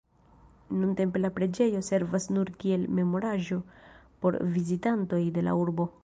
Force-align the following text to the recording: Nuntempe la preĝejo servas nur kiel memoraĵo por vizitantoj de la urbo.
Nuntempe 0.83 1.19
la 1.25 1.29
preĝejo 1.33 1.81
servas 1.89 2.25
nur 2.37 2.51
kiel 2.63 2.87
memoraĵo 2.99 3.57
por 4.23 4.39
vizitantoj 4.55 5.21
de 5.37 5.45
la 5.49 5.55
urbo. 5.67 5.87